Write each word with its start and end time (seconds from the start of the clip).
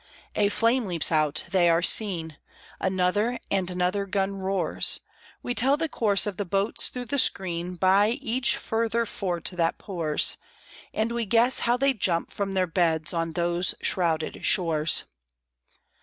A 0.35 0.49
flame 0.49 0.87
leaps 0.87 1.11
out; 1.11 1.43
they 1.51 1.69
are 1.69 1.83
seen; 1.83 2.37
Another 2.79 3.37
and 3.51 3.69
another 3.69 4.07
gun 4.07 4.35
roars; 4.37 5.01
We 5.43 5.53
tell 5.53 5.77
the 5.77 5.87
course 5.87 6.25
of 6.25 6.37
the 6.37 6.43
boats 6.43 6.87
through 6.87 7.05
the 7.05 7.19
screen 7.19 7.75
By 7.75 8.07
each 8.19 8.57
further 8.57 9.05
fort 9.05 9.51
that 9.53 9.77
pours, 9.77 10.37
And 10.91 11.11
we 11.11 11.27
guess 11.27 11.59
how 11.69 11.77
they 11.77 11.93
jump 11.93 12.31
from 12.31 12.53
their 12.53 12.65
beds 12.65 13.13
on 13.13 13.33
those 13.33 13.75
shrouded 13.79 14.43
shores. 14.43 15.03